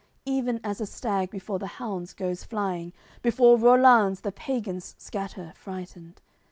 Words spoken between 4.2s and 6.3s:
the pagans scatter, frightened.